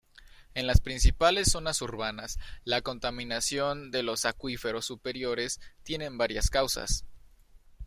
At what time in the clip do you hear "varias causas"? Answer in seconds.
6.09-7.05